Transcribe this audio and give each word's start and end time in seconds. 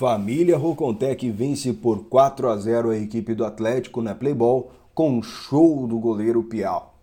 Família 0.00 0.56
Rocontec 0.56 1.30
vence 1.30 1.74
por 1.74 2.04
4 2.04 2.48
a 2.48 2.56
0 2.56 2.88
a 2.88 2.96
equipe 2.96 3.34
do 3.34 3.44
Atlético 3.44 4.00
na 4.00 4.14
Playball 4.14 4.72
com 4.94 5.18
um 5.18 5.22
show 5.22 5.86
do 5.86 5.98
goleiro 5.98 6.42
Piau. 6.42 6.98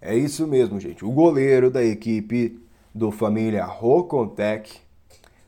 É 0.00 0.16
isso 0.16 0.46
mesmo, 0.46 0.80
gente. 0.80 1.04
O 1.04 1.10
goleiro 1.10 1.70
da 1.70 1.84
equipe 1.84 2.58
do 2.94 3.10
Família 3.10 3.66
Rocontec 3.66 4.78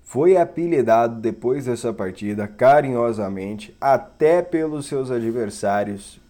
foi 0.03 0.37
apelidado 0.37 1.23
depois 1.23 1.65
dessa 1.65 1.91
partida 1.91 2.47
carinhosamente 2.47 3.75
até 3.81 4.43
pelos 4.43 4.85
seus 4.85 5.11
adversários 5.11 6.21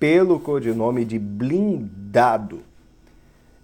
pelo 0.00 0.40
codinome 0.40 1.04
de 1.04 1.18
Blindado. 1.18 2.62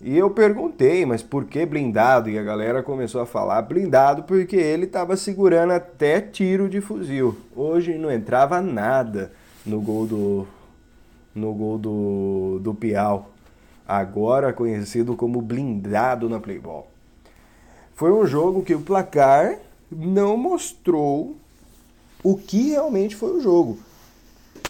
E 0.02 0.16
eu 0.16 0.30
perguntei, 0.30 1.04
mas 1.04 1.22
por 1.22 1.44
que 1.44 1.66
blindado? 1.66 2.30
E 2.30 2.38
a 2.38 2.42
galera 2.42 2.82
começou 2.82 3.20
a 3.20 3.26
falar 3.26 3.60
blindado 3.60 4.22
porque 4.22 4.56
ele 4.56 4.86
estava 4.86 5.14
segurando 5.14 5.72
até 5.72 6.22
tiro 6.22 6.70
de 6.70 6.80
fuzil. 6.80 7.36
Hoje 7.54 7.98
não 7.98 8.10
entrava 8.10 8.62
nada 8.62 9.30
no 9.64 9.78
gol 9.80 10.06
do 10.06 10.48
no 11.34 11.52
gol 11.52 11.78
do, 11.78 12.58
do 12.60 12.74
Piau, 12.74 13.30
agora 13.86 14.52
conhecido 14.52 15.14
como 15.14 15.40
blindado 15.40 16.28
na 16.28 16.40
Playboy. 16.40 16.84
Foi 17.94 18.10
um 18.10 18.26
jogo 18.26 18.62
que 18.62 18.74
o 18.74 18.80
placar 18.80 19.58
não 19.92 20.36
mostrou 20.36 21.36
o 22.24 22.36
que 22.36 22.70
realmente 22.70 23.14
foi 23.14 23.36
o 23.36 23.40
jogo 23.40 23.78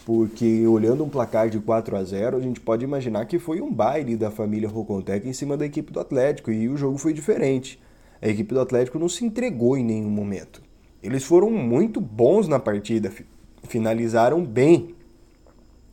porque 0.04 0.66
olhando 0.66 1.04
um 1.04 1.08
placar 1.08 1.48
de 1.48 1.58
4 1.58 1.96
a 1.96 2.04
0 2.04 2.36
a 2.36 2.40
gente 2.40 2.60
pode 2.60 2.84
imaginar 2.84 3.26
que 3.26 3.38
foi 3.38 3.60
um 3.60 3.72
baile 3.72 4.16
da 4.16 4.30
família 4.30 4.68
Rocontec 4.68 5.28
em 5.28 5.32
cima 5.32 5.56
da 5.56 5.66
equipe 5.66 5.92
do 5.92 6.00
Atlético 6.00 6.50
e 6.50 6.68
o 6.68 6.76
jogo 6.76 6.98
foi 6.98 7.12
diferente. 7.12 7.80
A 8.20 8.28
equipe 8.28 8.52
do 8.52 8.60
Atlético 8.60 8.98
não 8.98 9.08
se 9.08 9.24
entregou 9.24 9.76
em 9.76 9.84
nenhum 9.84 10.10
momento. 10.10 10.62
Eles 11.02 11.24
foram 11.24 11.50
muito 11.50 12.00
bons 12.00 12.46
na 12.46 12.58
partida, 12.58 13.10
finalizaram 13.64 14.44
bem. 14.44 14.94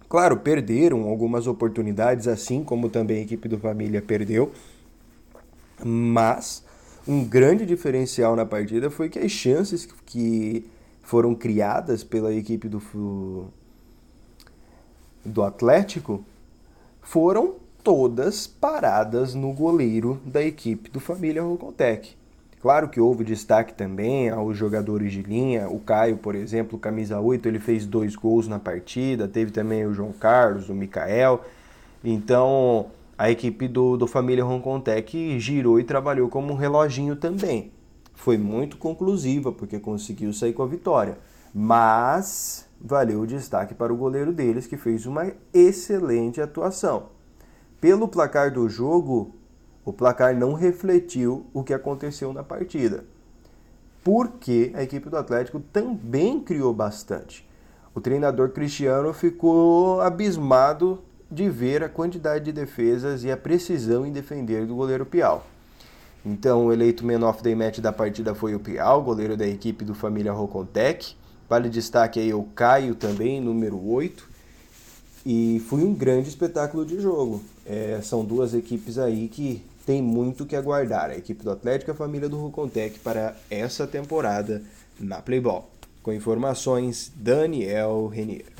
Claro, 0.10 0.38
perderam 0.38 1.04
algumas 1.04 1.48
oportunidades, 1.48 2.28
assim 2.28 2.64
como 2.64 2.90
também 2.90 3.20
a 3.20 3.22
equipe 3.22 3.48
do 3.48 3.58
Família 3.58 4.02
perdeu, 4.02 4.52
mas 5.84 6.64
um 7.08 7.24
grande 7.24 7.66
diferencial 7.66 8.36
na 8.36 8.46
partida 8.46 8.90
foi 8.90 9.10
que 9.10 9.20
as 9.20 9.32
chances 9.32 9.88
que 10.06 10.66
foram 11.02 11.34
criadas 11.34 12.04
pela 12.04 12.34
equipe 12.34 12.68
do, 12.68 12.82
do 15.28 15.44
Atlético 15.44 16.24
foram 17.02 17.56
todas 17.84 18.48
paradas 18.48 19.34
no 19.34 19.54
goleiro 19.54 20.20
da 20.26 20.44
equipe 20.44 20.90
do 20.90 21.00
Família 21.00 21.42
Rocontec. 21.42 22.16
Claro 22.60 22.90
que 22.90 23.00
houve 23.00 23.24
destaque 23.24 23.74
também 23.74 24.30
aos 24.30 24.58
jogadores 24.58 25.14
de 25.14 25.22
linha. 25.22 25.70
O 25.70 25.80
Caio, 25.80 26.18
por 26.18 26.36
exemplo, 26.36 26.80
camisa 26.80 27.20
8, 27.20 27.48
ele 27.48 27.60
fez 27.60 27.86
dois 27.86 28.16
gols 28.16 28.48
na 28.48 28.58
partida. 28.58 29.28
Teve 29.28 29.52
também 29.52 29.86
o 29.86 29.94
João 29.94 30.12
Carlos, 30.12 30.68
o 30.68 30.74
Mikael. 30.74 31.46
Então, 32.04 32.88
a 33.18 33.30
equipe 33.30 33.68
do, 33.68 33.96
do 33.96 34.08
Família 34.08 34.44
Roncontec 34.44 35.40
girou 35.40 35.80
e 35.80 35.84
trabalhou 35.84 36.30
como 36.30 36.54
um 36.54 36.56
reloginho 36.56 37.16
também. 37.16 37.72
Foi 38.14 38.38
muito 38.38 38.78
conclusiva, 38.78 39.52
porque 39.52 39.80
conseguiu 39.80 40.34
sair 40.34 40.54
com 40.54 40.64
a 40.64 40.68
vitória. 40.68 41.18
Mas 41.60 42.70
valeu 42.80 43.22
o 43.22 43.26
destaque 43.26 43.74
para 43.74 43.92
o 43.92 43.98
goleiro 43.98 44.32
deles, 44.32 44.68
que 44.68 44.78
fez 44.78 45.08
uma 45.08 45.32
excelente 45.52 46.40
atuação. 46.40 47.08
Pelo 47.82 48.08
placar 48.08 48.54
do 48.54 48.70
jogo, 48.70 49.34
o 49.84 49.92
placar 49.92 50.38
não 50.38 50.54
refletiu 50.54 51.48
o 51.56 51.64
que 51.64 51.74
aconteceu 51.74 52.32
na 52.32 52.44
partida, 52.44 53.06
porque 54.04 54.72
a 54.76 54.84
equipe 54.84 55.10
do 55.10 55.18
Atlético 55.18 55.60
também 55.60 56.40
criou 56.40 56.72
bastante. 56.76 57.44
O 57.96 58.00
treinador 58.00 58.50
Cristiano 58.50 59.12
ficou 59.12 60.00
abismado 60.00 61.02
de 61.32 61.50
ver 61.50 61.84
a 61.84 61.90
quantidade 61.90 62.46
de 62.46 62.52
defesas 62.52 63.24
e 63.24 63.32
a 63.32 63.36
precisão 63.36 64.06
em 64.06 64.12
defender 64.12 64.68
do 64.68 64.76
goleiro 64.76 65.08
Piau. 65.08 65.44
Então, 66.24 66.68
o 66.68 66.72
eleito 66.72 67.04
man 67.04 67.28
of 67.28 67.42
the 67.42 67.56
match 67.56 67.80
da 67.80 67.92
partida 67.92 68.36
foi 68.36 68.54
o 68.54 68.60
Piau, 68.60 69.02
goleiro 69.02 69.36
da 69.36 69.48
equipe 69.48 69.84
do 69.84 69.96
Família 69.96 70.32
Rocontec. 70.32 71.18
Vale 71.50 71.70
destaque 71.70 72.20
aí 72.20 72.34
o 72.34 72.44
Caio 72.44 72.96
também, 72.96 73.40
número 73.40 73.80
8. 73.90 74.28
E 75.26 75.62
foi 75.68 75.84
um 75.84 75.94
grande 75.94 76.30
espetáculo 76.30 76.86
de 76.86 77.00
jogo. 77.00 77.44
É, 77.66 78.00
são 78.02 78.24
duas 78.24 78.54
equipes 78.54 78.98
aí 78.98 79.28
que 79.28 79.62
tem 79.86 80.02
muito 80.02 80.46
que 80.46 80.56
aguardar. 80.56 81.10
A 81.10 81.18
equipe 81.18 81.44
do 81.44 81.52
Atlético 81.52 81.92
e 81.92 81.94
a 81.94 81.96
família 81.96 82.28
do 82.28 82.38
Rucontec 82.38 83.00
para 83.00 83.36
essa 83.50 83.88
temporada 83.88 84.62
na 85.00 85.22
Playball. 85.22 85.70
Com 86.04 86.12
informações, 86.12 87.12
Daniel 87.16 88.08
Renier. 88.08 88.56